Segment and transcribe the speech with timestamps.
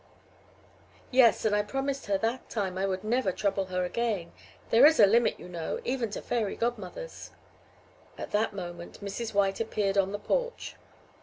[1.11, 4.31] "Yes, and I promised her that time I would never trouble her again.
[4.71, 7.29] There is a limit, you know, even to fairy godmothers."
[8.17, 9.35] At that moment Mrs.
[9.35, 10.75] White appeared on the porch.